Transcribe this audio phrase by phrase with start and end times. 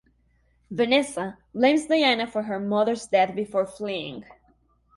[0.71, 4.25] Vanessa blames Diana for her mother’s death before fleeing.